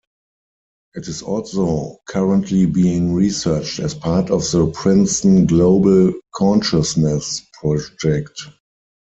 [0.95, 8.47] It is also currently being researched as part of the Princeton Global Consciousness Project.